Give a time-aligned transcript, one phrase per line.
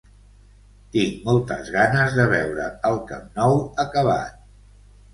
[0.95, 3.57] Tinc moltes ganes de veure el Camp Nou
[3.89, 4.47] acabat.